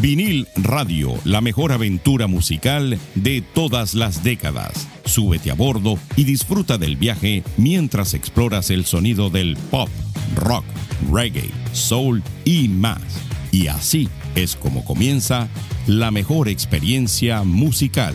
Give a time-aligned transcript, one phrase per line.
[0.00, 4.86] Vinil Radio, la mejor aventura musical de todas las décadas.
[5.04, 9.88] Súbete a bordo y disfruta del viaje mientras exploras el sonido del pop,
[10.34, 10.64] rock,
[11.10, 13.00] reggae, soul y más.
[13.52, 15.48] Y así es como comienza
[15.86, 18.14] la mejor experiencia musical.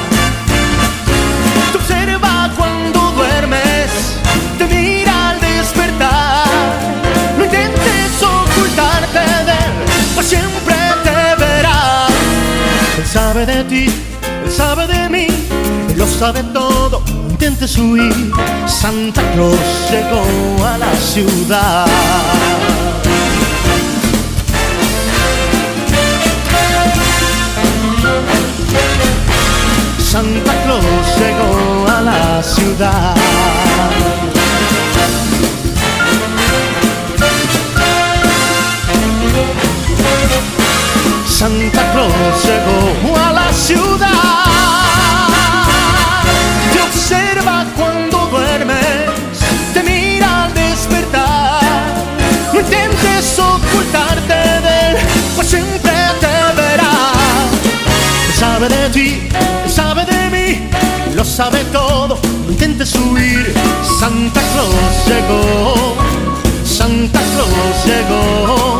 [13.79, 15.27] Él sabe de mí,
[15.89, 17.01] él lo sabe todo
[17.41, 18.31] intentes huir,
[18.67, 19.57] Santa Claus
[19.89, 21.87] llegó a la ciudad.
[29.97, 30.83] Santa Claus
[31.17, 33.15] llegó a la ciudad.
[41.27, 43.40] Santa Claus llegó a la
[58.61, 59.27] sabe de ti,
[59.67, 60.69] sabe de mí,
[61.15, 62.19] lo sabe todo.
[62.45, 63.53] No intentes huir.
[63.99, 65.95] Santa Claus llegó,
[66.63, 68.79] Santa Claus llegó,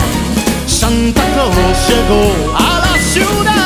[0.67, 3.65] Santa Claus llegó a la ciudad.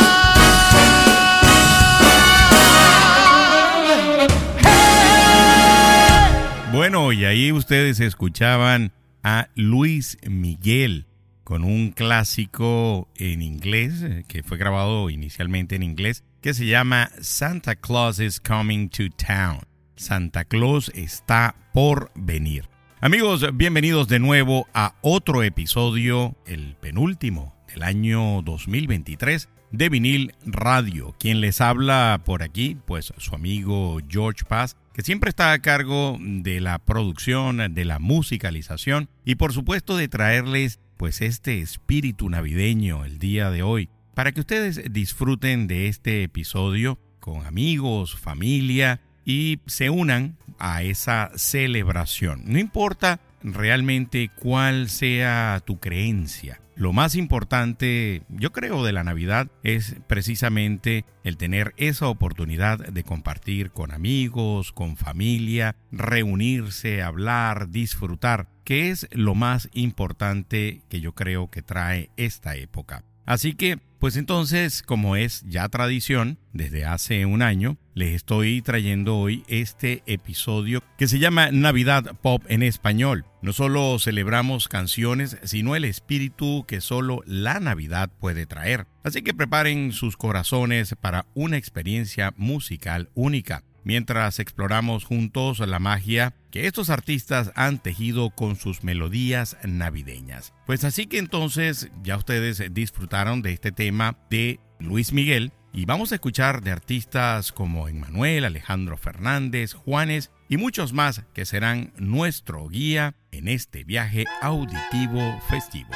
[6.72, 11.08] Bueno, y ahí ustedes escuchaban a Luis Miguel
[11.46, 17.12] con un clásico en inglés eh, que fue grabado inicialmente en inglés que se llama
[17.22, 19.60] Santa Claus is Coming to Town.
[19.96, 22.68] Santa Claus está por venir.
[23.00, 31.16] Amigos, bienvenidos de nuevo a otro episodio, el penúltimo del año 2023 de vinil radio.
[31.20, 36.18] Quien les habla por aquí, pues su amigo George Paz, que siempre está a cargo
[36.20, 43.06] de la producción, de la musicalización y por supuesto de traerles pues este espíritu navideño
[43.06, 49.60] el día de hoy, para que ustedes disfruten de este episodio con amigos, familia y
[49.66, 52.44] se unan a esa celebración.
[52.46, 56.62] No importa realmente cuál sea tu creencia.
[56.76, 63.04] Lo más importante, yo creo, de la Navidad es precisamente el tener esa oportunidad de
[63.04, 71.14] compartir con amigos, con familia, reunirse, hablar, disfrutar, que es lo más importante que yo
[71.14, 73.06] creo que trae esta época.
[73.26, 79.18] Así que, pues entonces, como es ya tradición, desde hace un año, les estoy trayendo
[79.18, 83.26] hoy este episodio que se llama Navidad Pop en español.
[83.42, 88.86] No solo celebramos canciones, sino el espíritu que solo la Navidad puede traer.
[89.04, 96.34] Así que preparen sus corazones para una experiencia musical única mientras exploramos juntos la magia
[96.56, 100.54] que estos artistas han tejido con sus melodías navideñas.
[100.66, 106.14] Pues así que entonces ya ustedes disfrutaron de este tema de Luis Miguel y vamos
[106.14, 112.70] a escuchar de artistas como Emmanuel, Alejandro Fernández, Juanes y muchos más que serán nuestro
[112.70, 115.92] guía en este viaje auditivo festivo.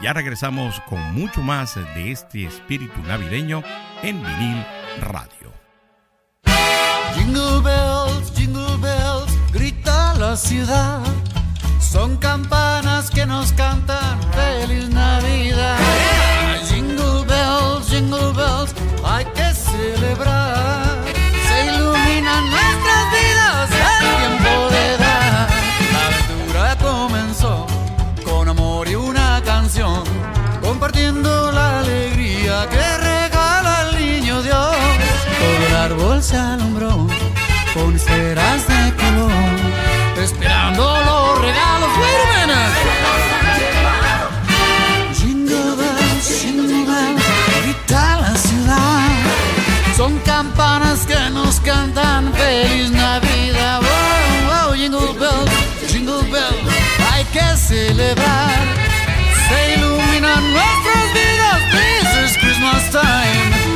[0.00, 3.64] Ya regresamos con mucho más de este espíritu navideño
[4.04, 4.64] en vinil
[5.00, 5.52] radio.
[7.16, 9.17] Jingle bells, jingle bells,
[9.52, 11.00] grita la ciudad.
[11.80, 15.78] Son campanas que nos cantan feliz Navidad.
[16.68, 18.74] Jingle bells, jingle bells,
[19.04, 20.98] hay que celebrar.
[21.48, 25.48] Se iluminan nuestras vidas, es tiempo de dar.
[25.92, 27.66] La aventura comenzó
[28.24, 30.04] con amor y una canción,
[30.60, 34.76] compartiendo la alegría que regala el niño Dios.
[35.38, 37.06] Todo el árbol se alumbró
[37.74, 38.77] con color,
[40.28, 41.90] esperando los regalos.
[42.00, 42.74] Wait a minute.
[45.18, 47.22] Jingle bells, jingle bells,
[47.64, 49.08] grita la ciudad.
[49.96, 53.80] Son campanas que nos cantan feliz Navidad.
[53.80, 55.50] Wow, wow, jingle bells,
[55.90, 56.64] jingle bells,
[57.10, 58.58] hay que celebrar.
[59.48, 61.58] Se iluminan nuestras vidas.
[61.72, 63.67] This is Christmas time.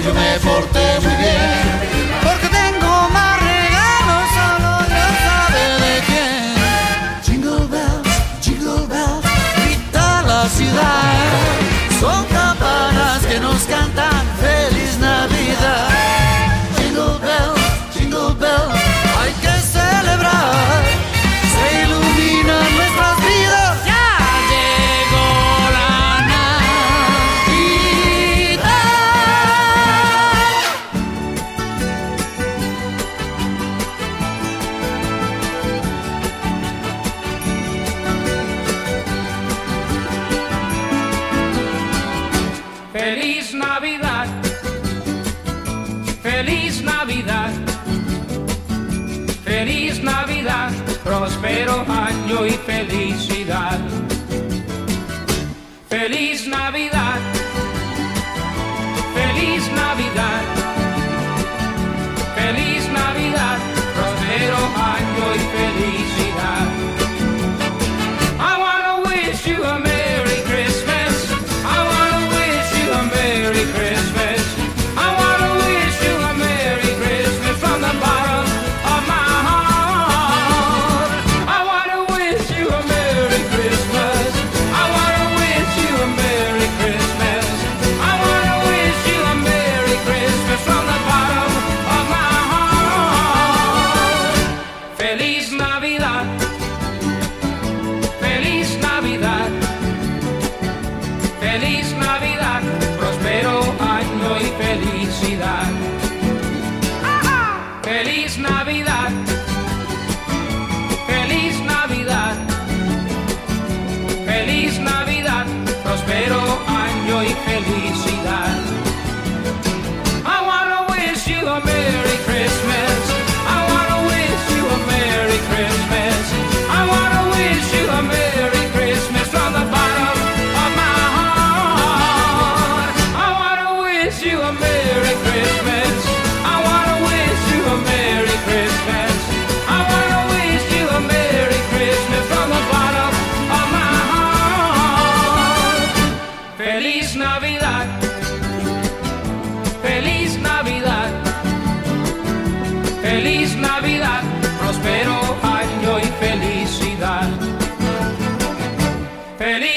[0.00, 1.91] yo me porté muy bien.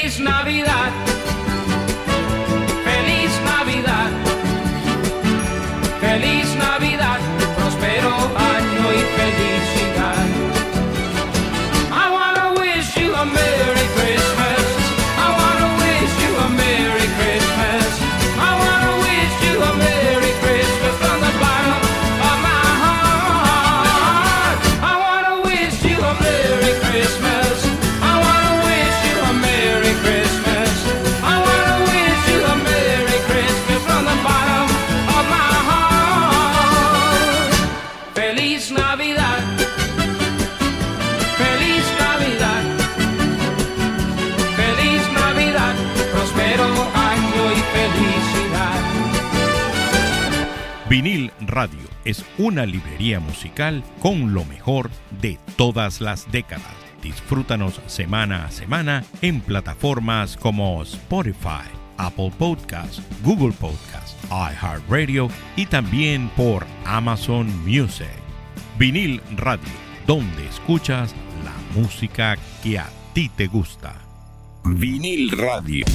[0.05, 0.84] Feliz Navidad.
[52.45, 56.75] una librería musical con lo mejor de todas las décadas.
[57.01, 66.29] Disfrútanos semana a semana en plataformas como Spotify, Apple Podcasts, Google Podcasts, iHeartRadio y también
[66.37, 68.05] por Amazon Music.
[68.77, 69.63] Vinil Radio,
[70.05, 73.95] donde escuchas la música que a ti te gusta.
[74.65, 75.85] Vinil Radio.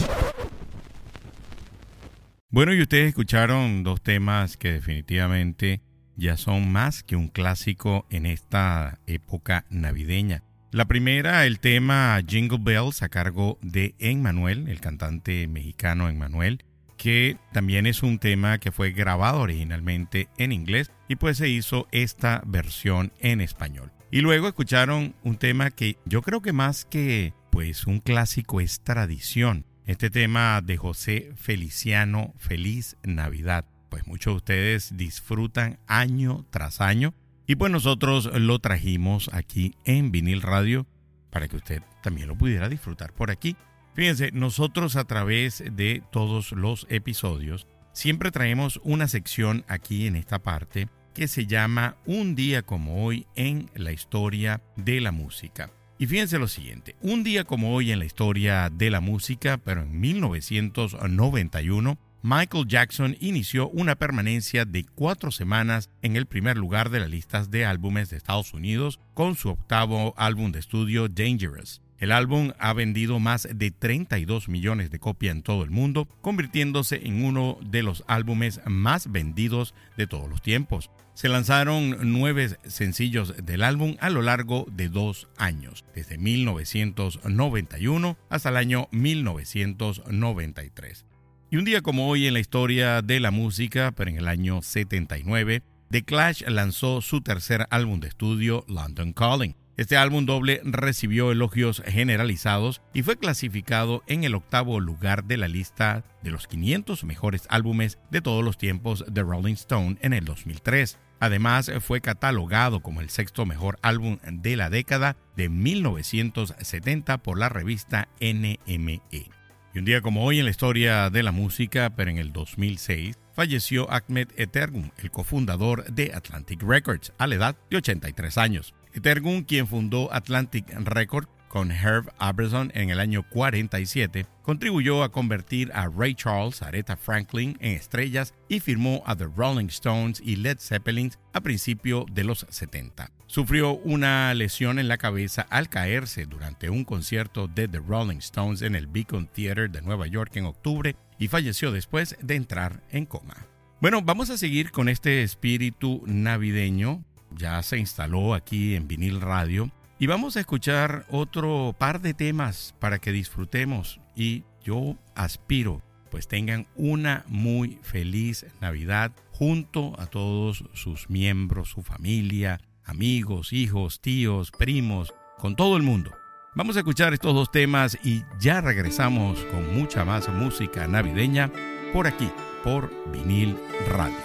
[2.48, 5.82] Bueno, y ustedes escucharon dos temas que definitivamente
[6.20, 10.42] ya son más que un clásico en esta época navideña.
[10.70, 16.62] La primera, el tema Jingle Bells a cargo de Emmanuel, el cantante mexicano Emmanuel,
[16.96, 21.88] que también es un tema que fue grabado originalmente en inglés y pues se hizo
[21.90, 23.90] esta versión en español.
[24.10, 28.80] Y luego escucharon un tema que yo creo que más que pues un clásico es
[28.80, 29.64] tradición.
[29.86, 33.64] Este tema de José Feliciano, Feliz Navidad.
[33.90, 37.12] Pues muchos de ustedes disfrutan año tras año.
[37.46, 40.86] Y pues nosotros lo trajimos aquí en vinil radio
[41.30, 43.56] para que usted también lo pudiera disfrutar por aquí.
[43.94, 50.38] Fíjense, nosotros a través de todos los episodios siempre traemos una sección aquí en esta
[50.38, 55.70] parte que se llama Un día como hoy en la historia de la música.
[55.98, 59.82] Y fíjense lo siguiente, un día como hoy en la historia de la música, pero
[59.82, 67.00] en 1991, Michael Jackson inició una permanencia de cuatro semanas en el primer lugar de
[67.00, 71.80] las listas de álbumes de Estados Unidos con su octavo álbum de estudio Dangerous.
[71.96, 77.06] El álbum ha vendido más de 32 millones de copias en todo el mundo, convirtiéndose
[77.06, 80.90] en uno de los álbumes más vendidos de todos los tiempos.
[81.14, 88.50] Se lanzaron nueve sencillos del álbum a lo largo de dos años, desde 1991 hasta
[88.50, 91.06] el año 1993.
[91.52, 94.62] Y un día como hoy en la historia de la música, pero en el año
[94.62, 99.56] 79, The Clash lanzó su tercer álbum de estudio, London Calling.
[99.76, 105.48] Este álbum doble recibió elogios generalizados y fue clasificado en el octavo lugar de la
[105.48, 110.24] lista de los 500 mejores álbumes de todos los tiempos de Rolling Stone en el
[110.26, 111.00] 2003.
[111.18, 117.48] Además, fue catalogado como el sexto mejor álbum de la década de 1970 por la
[117.48, 119.39] revista NME.
[119.72, 123.16] Y un día como hoy en la historia de la música, pero en el 2006,
[123.32, 128.74] falleció Ahmed Etergun, el cofundador de Atlantic Records, a la edad de 83 años.
[129.00, 135.70] Tergun, quien fundó Atlantic Record con Herb Aberson en el año 47, contribuyó a convertir
[135.72, 140.58] a Ray Charles, Aretha Franklin en estrellas y firmó a The Rolling Stones y Led
[140.58, 143.10] Zeppelin a principios de los 70.
[143.30, 148.60] Sufrió una lesión en la cabeza al caerse durante un concierto de The Rolling Stones
[148.60, 153.06] en el Beacon Theater de Nueva York en octubre y falleció después de entrar en
[153.06, 153.46] coma.
[153.80, 159.70] Bueno, vamos a seguir con este espíritu navideño ya se instaló aquí en vinil radio
[160.00, 166.26] y vamos a escuchar otro par de temas para que disfrutemos y yo aspiro pues
[166.26, 174.50] tengan una muy feliz Navidad junto a todos sus miembros, su familia, amigos, hijos, tíos,
[174.50, 176.10] primos, con todo el mundo.
[176.56, 181.52] Vamos a escuchar estos dos temas y ya regresamos con mucha más música navideña
[181.92, 182.28] por aquí,
[182.64, 183.56] por vinil
[183.88, 184.16] radio.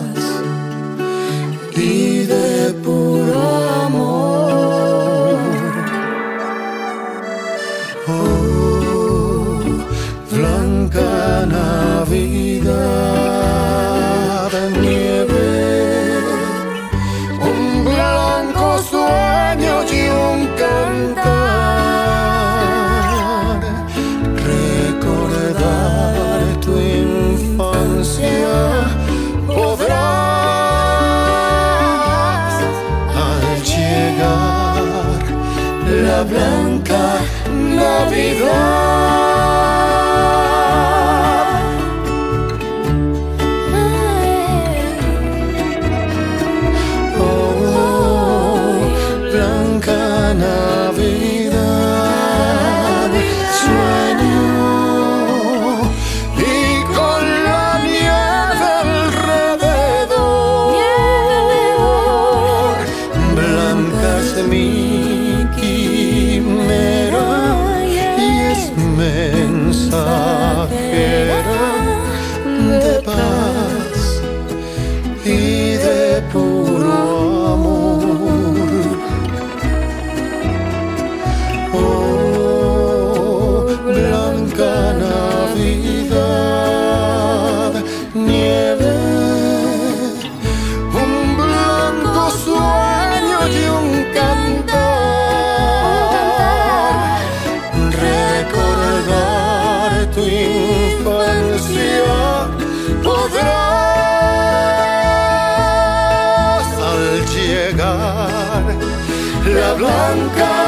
[109.77, 110.68] blanca.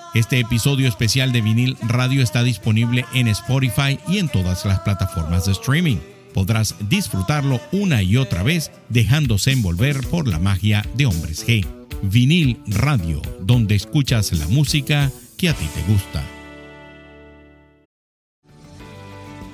[0.13, 5.45] Este episodio especial de Vinil Radio está disponible en Spotify y en todas las plataformas
[5.45, 5.97] de streaming.
[6.33, 11.65] Podrás disfrutarlo una y otra vez dejándose envolver por la magia de Hombres G.
[12.01, 16.21] Vinil Radio, donde escuchas la música que a ti te gusta.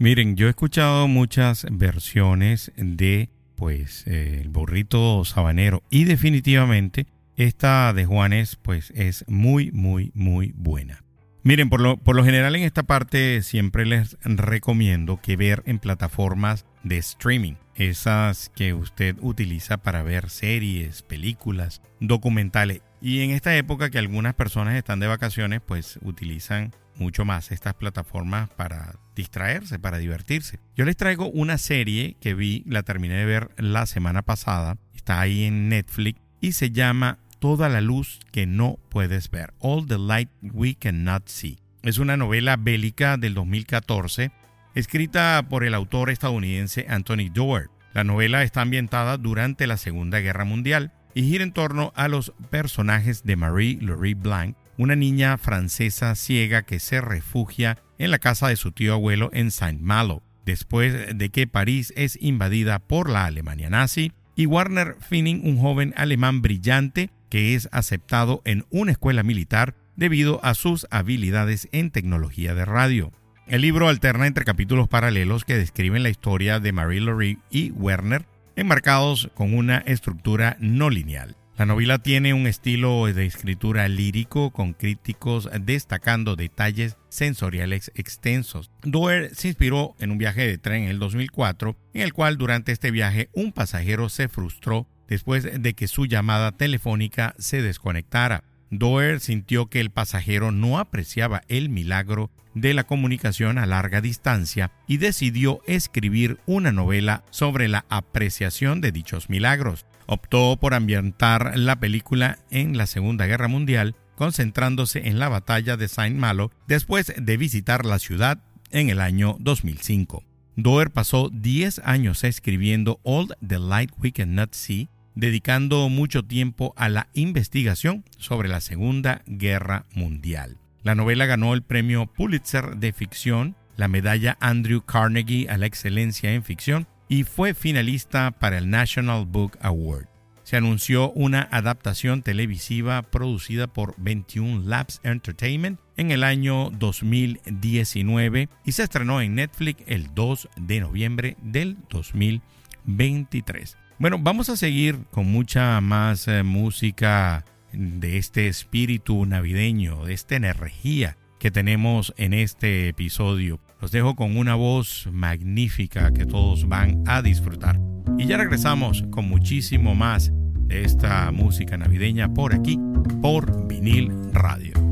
[0.00, 7.92] Miren, yo he escuchado muchas versiones de pues eh, el burrito sabanero y definitivamente esta
[7.92, 11.02] de Juanes pues es muy muy muy buena.
[11.42, 15.80] Miren, por lo, por lo general en esta parte siempre les recomiendo que ver en
[15.80, 22.82] plataformas de streaming, esas que usted utiliza para ver series, películas, documentales.
[23.00, 27.74] Y en esta época que algunas personas están de vacaciones, pues utilizan mucho más estas
[27.74, 30.58] plataformas para distraerse, para divertirse.
[30.76, 35.20] Yo les traigo una serie que vi, la terminé de ver la semana pasada, está
[35.20, 39.98] ahí en Netflix y se llama Toda la luz que no puedes ver, All the
[39.98, 41.58] Light We Cannot See.
[41.82, 44.32] Es una novela bélica del 2014,
[44.74, 47.70] escrita por el autor estadounidense Anthony Doerr.
[47.94, 52.32] La novela está ambientada durante la Segunda Guerra Mundial y gira en torno a los
[52.50, 58.56] personajes de Marie-Laurie Blanc, una niña francesa ciega que se refugia en la casa de
[58.56, 64.12] su tío abuelo en Saint-Malo, después de que París es invadida por la Alemania nazi,
[64.36, 70.42] y Warner Finning, un joven alemán brillante que es aceptado en una escuela militar debido
[70.44, 73.12] a sus habilidades en tecnología de radio.
[73.48, 78.26] El libro alterna entre capítulos paralelos que describen la historia de Marie-Laurie y Werner,
[78.58, 81.36] enmarcados con una estructura no lineal.
[81.56, 88.70] La novela tiene un estilo de escritura lírico con críticos destacando detalles sensoriales extensos.
[88.82, 92.72] Doer se inspiró en un viaje de tren en el 2004, en el cual durante
[92.72, 98.42] este viaje un pasajero se frustró después de que su llamada telefónica se desconectara.
[98.70, 104.72] Doer sintió que el pasajero no apreciaba el milagro de la comunicación a larga distancia
[104.86, 109.86] y decidió escribir una novela sobre la apreciación de dichos milagros.
[110.06, 115.88] Optó por ambientar la película en la Segunda Guerra Mundial, concentrándose en la batalla de
[115.88, 120.24] Saint Malo después de visitar la ciudad en el año 2005.
[120.56, 126.88] Doer pasó 10 años escribiendo All the Light We Cannot See dedicando mucho tiempo a
[126.88, 130.58] la investigación sobre la Segunda Guerra Mundial.
[130.88, 136.32] La novela ganó el premio Pulitzer de ficción, la medalla Andrew Carnegie a la excelencia
[136.32, 140.06] en ficción y fue finalista para el National Book Award.
[140.44, 148.72] Se anunció una adaptación televisiva producida por 21 Labs Entertainment en el año 2019 y
[148.72, 153.76] se estrenó en Netflix el 2 de noviembre del 2023.
[153.98, 160.36] Bueno, vamos a seguir con mucha más eh, música de este espíritu navideño, de esta
[160.36, 163.60] energía que tenemos en este episodio.
[163.80, 167.80] Los dejo con una voz magnífica que todos van a disfrutar.
[168.18, 170.32] Y ya regresamos con muchísimo más
[170.68, 172.78] de esta música navideña por aquí,
[173.22, 174.87] por vinil radio.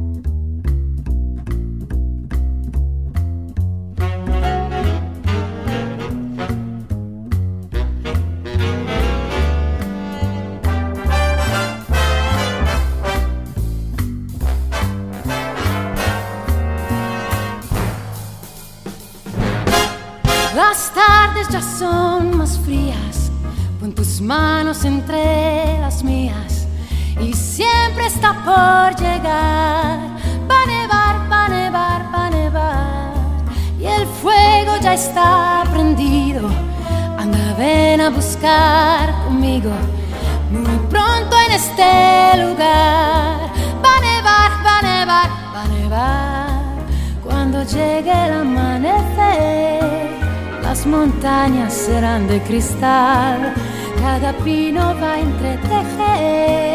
[20.97, 23.31] Tardes ya son más frías,
[23.79, 26.67] pon tus manos entre las mías
[27.21, 29.99] y siempre está por llegar.
[30.51, 33.13] Va a nevar, va a nevar, va a nevar
[33.79, 36.49] y el fuego ya está prendido.
[37.19, 39.73] Anda, ven a buscar conmigo
[40.51, 41.91] muy pronto en este
[42.43, 43.37] lugar.
[43.85, 46.49] Va a nevar, va a nevar, va a nevar
[47.23, 49.96] cuando llegue el amanecer
[50.87, 53.55] montañas serán de cristal,
[54.01, 56.67] cada pino va a entretejer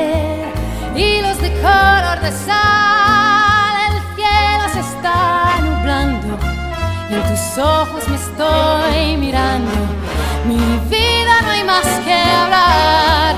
[0.95, 6.37] hilos de color de sal, el cielo se está nublando
[7.09, 9.71] y en tus ojos me estoy mirando.
[10.47, 10.57] Mi
[10.89, 13.30] vida no hay más que hablar,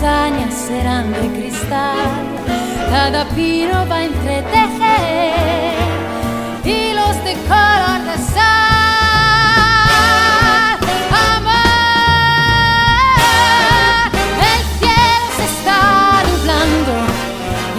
[0.00, 1.98] montañas serán de cristal,
[2.90, 5.74] cada pino va a entretejer
[6.64, 8.50] hilos de color de.
[11.34, 11.60] Amor,
[14.50, 15.80] el cielo se está
[16.30, 16.92] nublando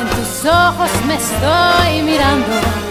[0.01, 2.90] en tus ojos estoy mirando.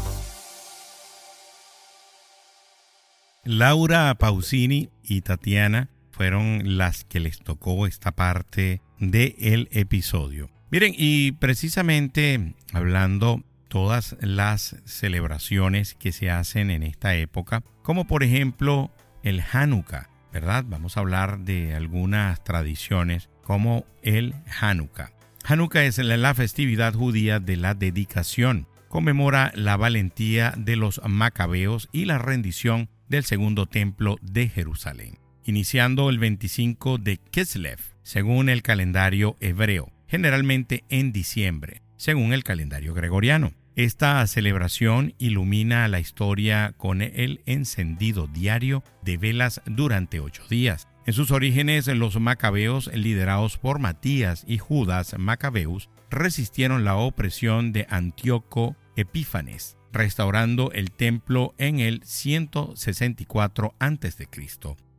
[3.43, 10.51] Laura Pausini y Tatiana fueron las que les tocó esta parte del episodio.
[10.69, 18.21] Miren, y precisamente hablando todas las celebraciones que se hacen en esta época, como por
[18.23, 18.91] ejemplo
[19.23, 20.63] el Hanukkah, ¿verdad?
[20.67, 25.13] Vamos a hablar de algunas tradiciones como el Hanukkah.
[25.45, 28.67] Hanukkah es la la festividad judía de la dedicación.
[28.87, 36.09] Conmemora la valentía de los macabeos y la rendición del segundo templo de Jerusalén, iniciando
[36.09, 43.53] el 25 de Kislev, según el calendario hebreo, generalmente en diciembre, según el calendario gregoriano.
[43.75, 50.87] Esta celebración ilumina la historia con el encendido diario de velas durante ocho días.
[51.05, 57.87] En sus orígenes, los macabeos, liderados por Matías y Judas Macabeus, resistieron la opresión de
[57.89, 64.27] Antíoco Epífanes restaurando el templo en el 164 a.C.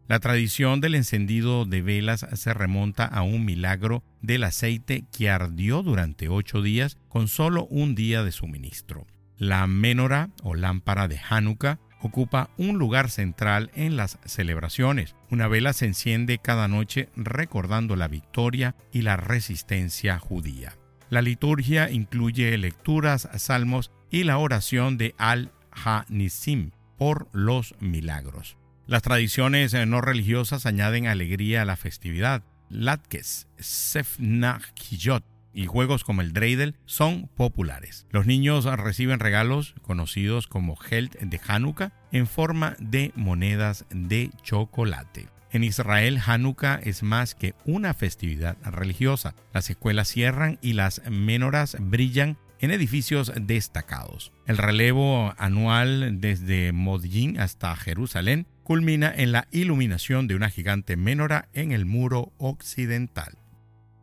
[0.09, 5.83] La tradición del encendido de velas se remonta a un milagro del aceite que ardió
[5.83, 9.07] durante ocho días con solo un día de suministro.
[9.38, 15.14] La menora o lámpara de Hanukkah ocupa un lugar central en las celebraciones.
[15.31, 20.76] Una vela se enciende cada noche recordando la victoria y la resistencia judía.
[21.12, 28.57] La liturgia incluye lecturas, salmos y la oración de Al-Hanisim por los milagros.
[28.87, 32.44] Las tradiciones no religiosas añaden alegría a la festividad.
[32.70, 35.22] Latkes, Sefnachiyot
[35.53, 38.07] y juegos como el dreidel son populares.
[38.11, 45.29] Los niños reciben regalos conocidos como Geld de Hanukkah en forma de monedas de chocolate.
[45.52, 49.34] En Israel, Hanukkah es más que una festividad religiosa.
[49.52, 54.32] Las escuelas cierran y las menoras brillan en edificios destacados.
[54.46, 61.50] El relevo anual desde Modín hasta Jerusalén culmina en la iluminación de una gigante menora
[61.52, 63.36] en el muro occidental.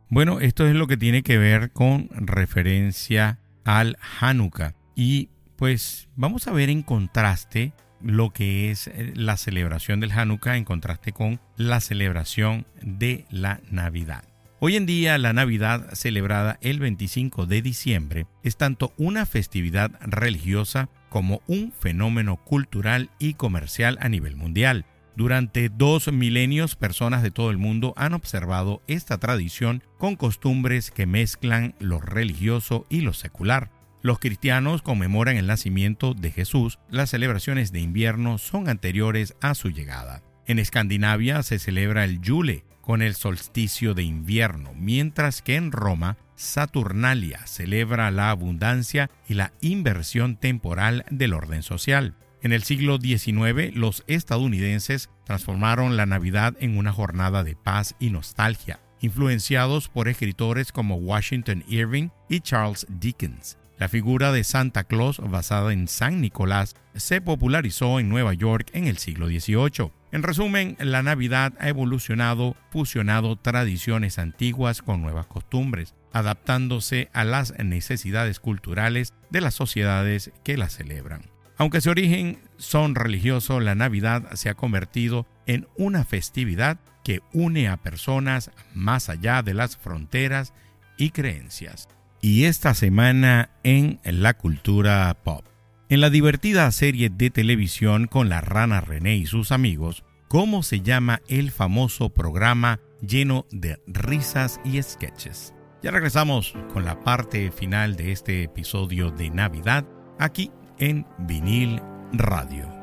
[0.08, 4.74] Bueno, esto es lo que tiene que ver con referencia al Hanukkah.
[4.94, 10.56] Y pues vamos a ver en contraste lo que es eh, la celebración del Hanukkah
[10.56, 14.24] en contraste con la celebración de la Navidad.
[14.62, 20.90] Hoy en día la Navidad celebrada el 25 de diciembre es tanto una festividad religiosa
[21.08, 24.84] como un fenómeno cultural y comercial a nivel mundial.
[25.16, 31.06] Durante dos milenios personas de todo el mundo han observado esta tradición con costumbres que
[31.06, 33.70] mezclan lo religioso y lo secular.
[34.02, 39.70] Los cristianos conmemoran el nacimiento de Jesús, las celebraciones de invierno son anteriores a su
[39.70, 40.22] llegada.
[40.46, 46.16] En Escandinavia se celebra el Yule con el solsticio de invierno, mientras que en Roma
[46.34, 52.14] Saturnalia celebra la abundancia y la inversión temporal del orden social.
[52.42, 58.08] En el siglo XIX, los estadounidenses transformaron la Navidad en una jornada de paz y
[58.08, 63.58] nostalgia, influenciados por escritores como Washington Irving y Charles Dickens.
[63.80, 68.86] La figura de Santa Claus, basada en San Nicolás, se popularizó en Nueva York en
[68.86, 69.90] el siglo XVIII.
[70.12, 77.58] En resumen, la Navidad ha evolucionado, fusionado tradiciones antiguas con nuevas costumbres, adaptándose a las
[77.58, 81.30] necesidades culturales de las sociedades que la celebran.
[81.56, 87.66] Aunque su origen son religioso, la Navidad se ha convertido en una festividad que une
[87.68, 90.52] a personas más allá de las fronteras
[90.98, 91.88] y creencias.
[92.22, 95.44] Y esta semana en la cultura pop.
[95.88, 100.82] En la divertida serie de televisión con la rana René y sus amigos, ¿cómo se
[100.82, 105.54] llama el famoso programa lleno de risas y sketches?
[105.82, 109.86] Ya regresamos con la parte final de este episodio de Navidad
[110.18, 111.80] aquí en vinil
[112.12, 112.79] radio.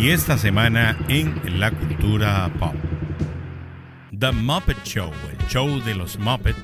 [0.00, 2.74] Y esta semana en la cultura pop.
[4.18, 6.58] The Muppet Show, el show de los Muppets,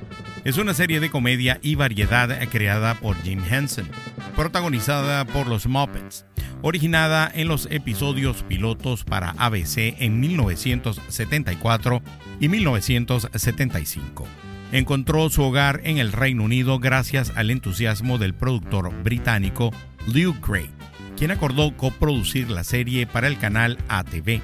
[0.44, 3.90] es una serie de comedia y variedad creada por Jim Henson,
[4.36, 6.24] protagonizada por los Muppets,
[6.62, 12.00] originada en los episodios pilotos para ABC en 1974
[12.40, 14.26] y 1975.
[14.72, 19.72] Encontró su hogar en el Reino Unido gracias al entusiasmo del productor británico
[20.06, 20.70] Lew Gray,
[21.16, 24.40] quien acordó coproducir la serie para el canal ATV.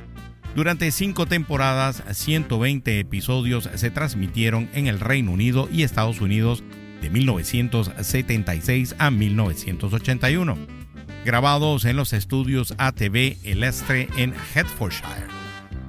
[0.54, 6.62] Durante cinco temporadas, 120 episodios se transmitieron en el Reino Unido y Estados Unidos
[7.00, 10.56] de 1976 a 1981,
[11.24, 15.26] grabados en los estudios ATV El Estre en Hertfordshire.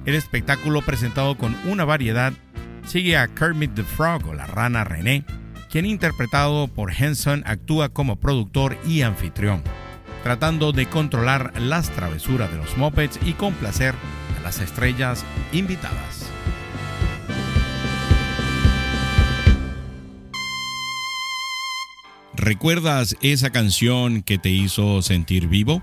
[0.06, 2.32] El espectáculo presentado con una variedad
[2.86, 5.24] sigue a Kermit the Frog o la rana René,
[5.70, 9.62] quien interpretado por Henson actúa como productor y anfitrión,
[10.24, 13.94] tratando de controlar las travesuras de los Muppets y complacer
[14.38, 15.22] a las estrellas
[15.52, 16.30] invitadas.
[22.34, 25.82] ¿Recuerdas esa canción que te hizo sentir vivo?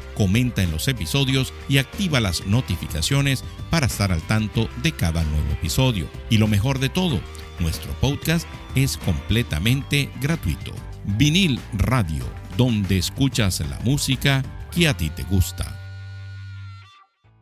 [0.21, 5.51] comenta en los episodios y activa las notificaciones para estar al tanto de cada nuevo
[5.51, 6.07] episodio.
[6.29, 7.19] Y lo mejor de todo,
[7.59, 10.75] nuestro podcast es completamente gratuito.
[11.17, 12.23] Vinil Radio,
[12.55, 15.75] donde escuchas la música que a ti te gusta.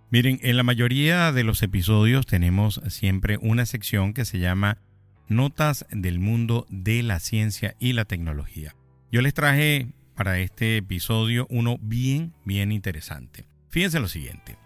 [0.10, 4.78] Miren, en la mayoría de los episodios tenemos siempre una sección que se llama
[5.28, 8.74] Notas del mundo de la ciencia y la tecnología.
[9.12, 9.90] Yo les traje
[10.20, 13.46] para este episodio uno bien, bien interesante.
[13.70, 14.58] Fíjense lo siguiente.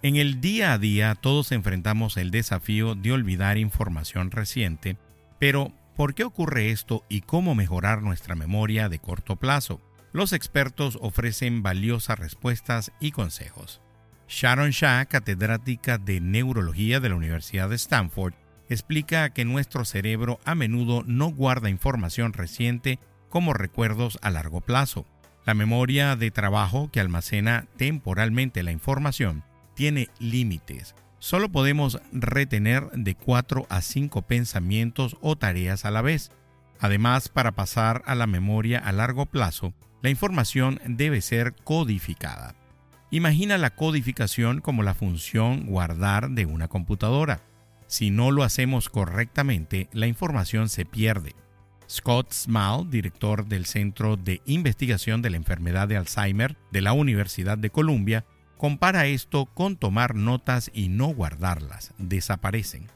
[0.00, 4.96] En el día a día todos enfrentamos el desafío de olvidar información reciente,
[5.40, 9.80] pero ¿por qué ocurre esto y cómo mejorar nuestra memoria de corto plazo?
[10.12, 13.80] Los expertos ofrecen valiosas respuestas y consejos.
[14.28, 18.34] Sharon Shah, catedrática de neurología de la Universidad de Stanford,
[18.68, 23.00] explica que nuestro cerebro a menudo no guarda información reciente
[23.32, 25.06] como recuerdos a largo plazo.
[25.46, 29.42] La memoria de trabajo que almacena temporalmente la información
[29.74, 30.94] tiene límites.
[31.18, 36.30] Solo podemos retener de 4 a 5 pensamientos o tareas a la vez.
[36.78, 39.72] Además, para pasar a la memoria a largo plazo,
[40.02, 42.54] la información debe ser codificada.
[43.10, 47.40] Imagina la codificación como la función guardar de una computadora.
[47.86, 51.34] Si no lo hacemos correctamente, la información se pierde.
[51.92, 57.58] Scott Small, director del Centro de Investigación de la Enfermedad de Alzheimer de la Universidad
[57.58, 58.24] de Columbia,
[58.56, 62.86] compara esto con tomar notas y no guardarlas, desaparecen.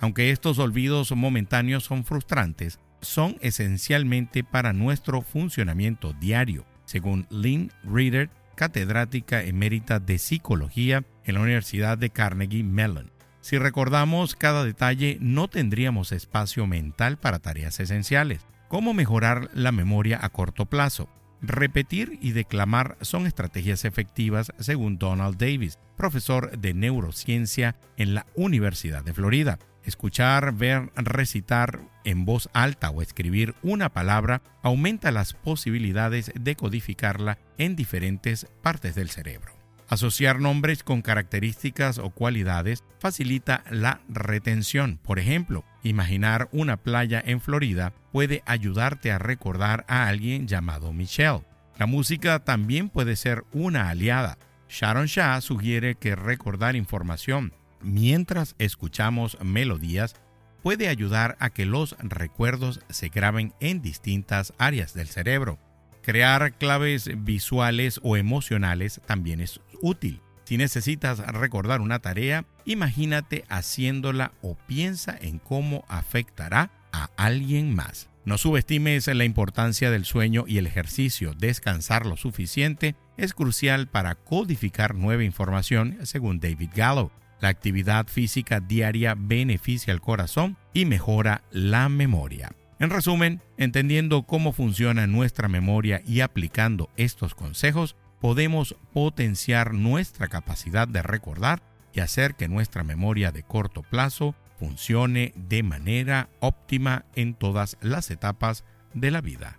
[0.00, 8.30] Aunque estos olvidos momentáneos son frustrantes, son esencialmente para nuestro funcionamiento diario, según Lynn Reader,
[8.56, 13.12] catedrática emérita de psicología en la Universidad de Carnegie Mellon.
[13.40, 18.46] Si recordamos cada detalle, no tendríamos espacio mental para tareas esenciales.
[18.68, 21.08] ¿Cómo mejorar la memoria a corto plazo?
[21.42, 29.02] Repetir y declamar son estrategias efectivas según Donald Davis, profesor de neurociencia en la Universidad
[29.02, 29.58] de Florida.
[29.84, 37.38] Escuchar, ver, recitar en voz alta o escribir una palabra aumenta las posibilidades de codificarla
[37.56, 39.59] en diferentes partes del cerebro.
[39.90, 45.00] Asociar nombres con características o cualidades facilita la retención.
[45.02, 51.42] Por ejemplo, imaginar una playa en Florida puede ayudarte a recordar a alguien llamado Michelle.
[51.76, 54.38] La música también puede ser una aliada.
[54.68, 60.14] Sharon Shah sugiere que recordar información mientras escuchamos melodías
[60.62, 65.58] puede ayudar a que los recuerdos se graben en distintas áreas del cerebro.
[66.02, 70.20] Crear claves visuales o emocionales también es útil.
[70.44, 78.10] Si necesitas recordar una tarea, imagínate haciéndola o piensa en cómo afectará a alguien más.
[78.24, 81.34] No subestimes la importancia del sueño y el ejercicio.
[81.34, 87.10] Descansar lo suficiente es crucial para codificar nueva información, según David Gallo.
[87.40, 92.50] La actividad física diaria beneficia al corazón y mejora la memoria.
[92.78, 100.86] En resumen, entendiendo cómo funciona nuestra memoria y aplicando estos consejos, podemos potenciar nuestra capacidad
[100.86, 101.62] de recordar
[101.92, 108.10] y hacer que nuestra memoria de corto plazo funcione de manera óptima en todas las
[108.10, 108.64] etapas
[108.94, 109.58] de la vida.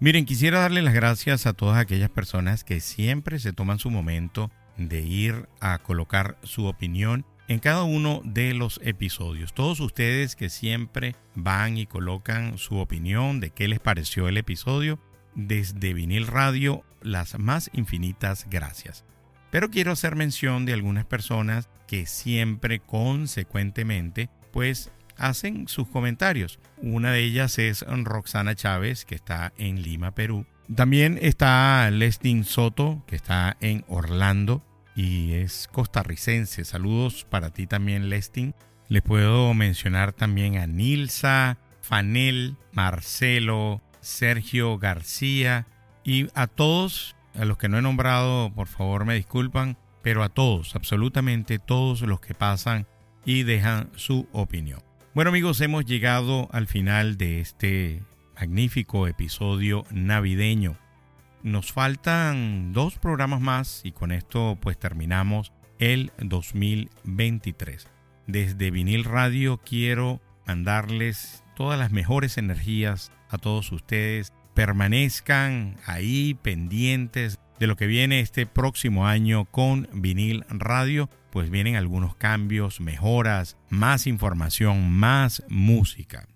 [0.00, 4.50] Miren, quisiera darle las gracias a todas aquellas personas que siempre se toman su momento
[4.76, 9.52] de ir a colocar su opinión en cada uno de los episodios.
[9.52, 14.98] Todos ustedes que siempre van y colocan su opinión de qué les pareció el episodio,
[15.34, 19.04] desde vinil radio, las más infinitas gracias.
[19.50, 26.58] Pero quiero hacer mención de algunas personas que siempre consecuentemente pues hacen sus comentarios.
[26.78, 30.46] Una de ellas es Roxana Chávez, que está en Lima, Perú.
[30.74, 34.64] También está Lestin Soto, que está en Orlando
[34.96, 36.64] y es costarricense.
[36.64, 38.54] Saludos para ti también, Lestin.
[38.88, 45.66] Les puedo mencionar también a Nilsa, Fanel, Marcelo, Sergio García
[46.04, 50.28] y a todos, a los que no he nombrado, por favor me disculpan, pero a
[50.28, 52.86] todos, absolutamente todos los que pasan
[53.24, 54.80] y dejan su opinión.
[55.14, 58.02] Bueno amigos, hemos llegado al final de este
[58.34, 60.76] magnífico episodio navideño.
[61.42, 67.88] Nos faltan dos programas más y con esto pues terminamos el 2023.
[68.26, 74.32] Desde Vinil Radio quiero mandarles todas las mejores energías a todos ustedes.
[74.54, 81.76] Permanezcan ahí pendientes de lo que viene este próximo año con Vinil Radio pues vienen
[81.76, 86.28] algunos cambios, mejoras, más información, más música.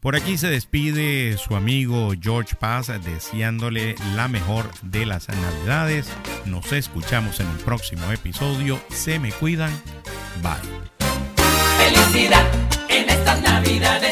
[0.00, 6.10] Por aquí se despide su amigo George Paz deseándole la mejor de las navidades.
[6.46, 8.80] Nos escuchamos en un próximo episodio.
[8.88, 9.70] Se me cuidan.
[10.42, 10.54] Bye.
[11.78, 12.46] Felicidad
[12.88, 14.09] en estas navidades.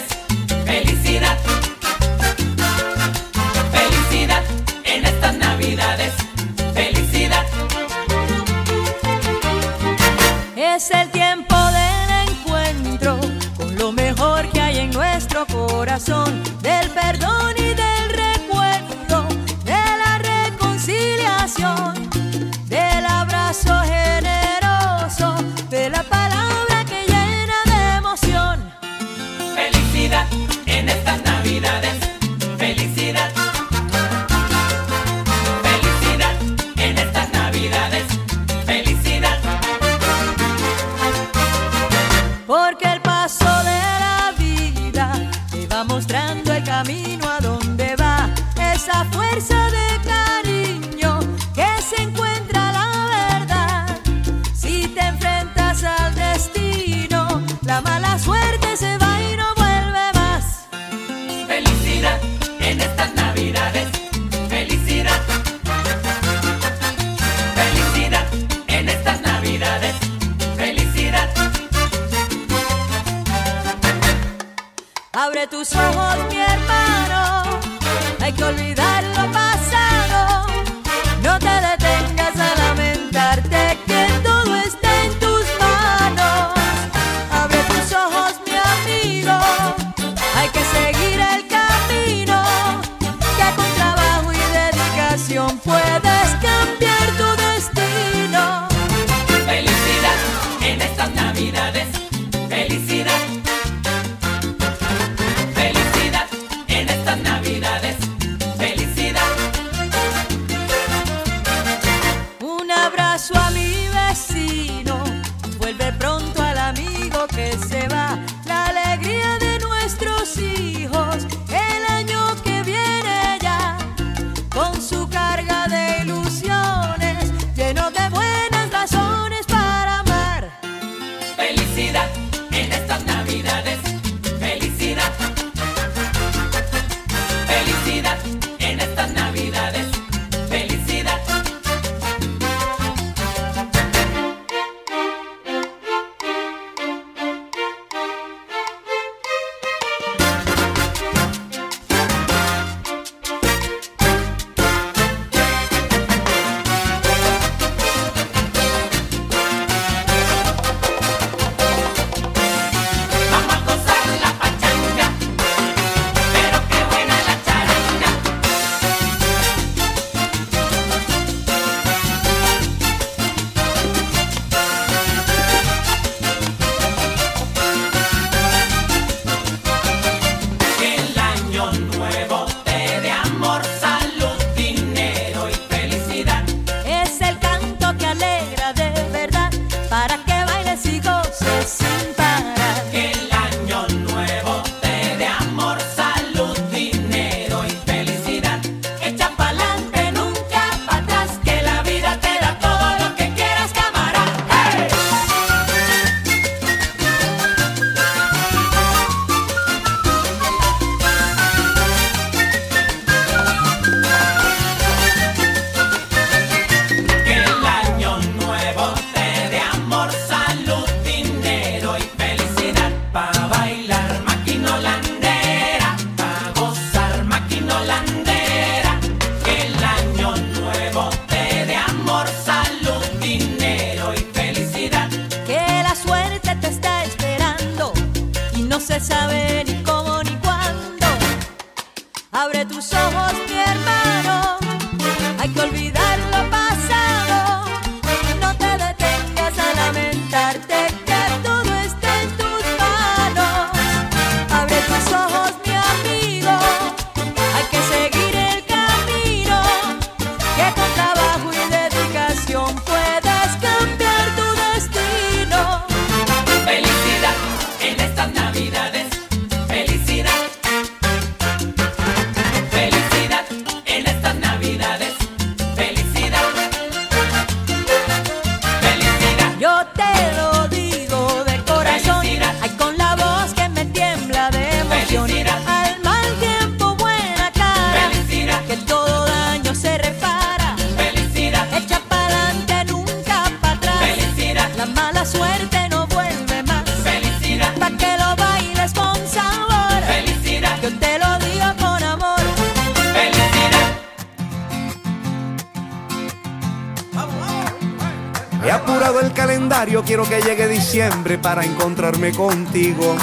[310.09, 313.15] Quiero que llegue diciembre para encontrarme contigo.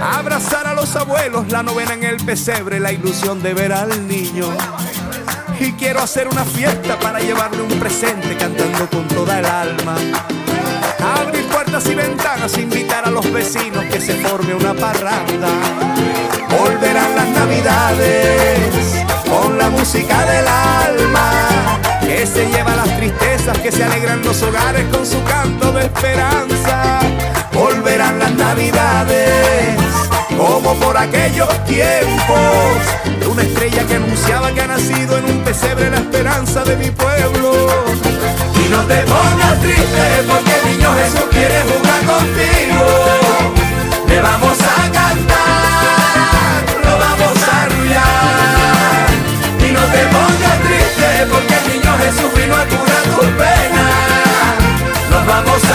[0.00, 4.46] Abrazar a los abuelos, la novena en el pesebre, la ilusión de ver al niño.
[5.60, 9.96] Y quiero hacer una fiesta para llevarle un presente cantando con toda el alma.
[11.18, 15.48] Abrir puertas y ventanas, invitar a los vecinos que se forme una parranda.
[16.48, 23.84] Volverán las navidades con la música del alma que se lleva las tristezas, que se
[23.84, 26.98] alegran los hogares con su canto de esperanza.
[27.52, 29.76] Volverán las navidades
[30.36, 32.78] como por aquellos tiempos
[33.20, 36.90] de una estrella que anunciaba que ha nacido en un pesebre la esperanza de mi
[36.90, 37.52] pueblo.
[38.64, 42.86] Y no te pongas triste porque el niño Jesús quiere jugar contigo.
[44.08, 49.06] Le vamos a cantar, lo vamos a arrullar.
[49.68, 50.29] Y no te pongas
[52.02, 54.54] Jesús vino a curar tus penas.
[55.10, 55.69] Nos vamos a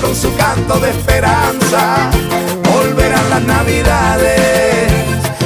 [0.00, 2.10] con su canto de esperanza.
[2.64, 4.92] Volverán las navidades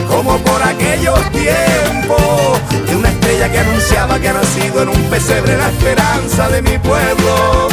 [0.08, 5.56] como por aquellos tiempos de una estrella que anunciaba que ha nacido en un pesebre
[5.56, 7.68] la esperanza de mi pueblo.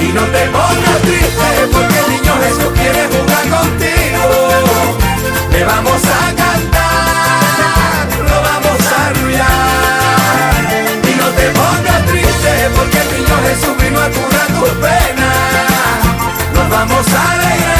[0.00, 4.96] Y no te pongas triste porque el niño Jesús quiere jugar contigo.
[5.52, 10.54] Le vamos a cantar, lo vamos a arrullar.
[11.04, 15.19] Y no te pongas triste porque el niño Jesús vino a curar tus penas.
[16.70, 17.79] Vamos a alegrar,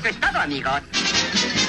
[0.00, 1.59] Eso es todo, amigos.